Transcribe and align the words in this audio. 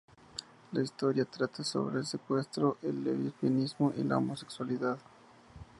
La 0.71 0.81
historia 0.81 1.25
trata 1.25 1.63
sobre 1.63 1.99
el 1.99 2.07
secuestro, 2.07 2.77
el 2.81 3.03
lesbianismo 3.03 3.93
y 3.95 4.01
la 4.03 4.17
homosexualidad. 4.17 4.97